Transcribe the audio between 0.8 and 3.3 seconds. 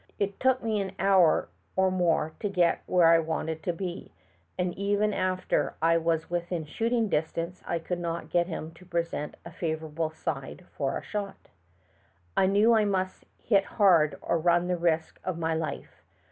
an honr or more to get where I